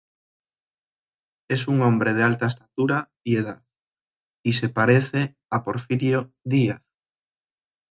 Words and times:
Es 1.47 1.67
un 1.67 1.83
hombre 1.83 2.15
de 2.15 2.23
alta 2.23 2.47
estatura 2.47 3.11
y 3.23 3.35
edad, 3.35 3.63
y 4.43 4.53
se 4.53 4.67
parece 4.67 5.35
a 5.51 5.63
Porfirio 5.63 6.33
Díaz. 6.43 6.81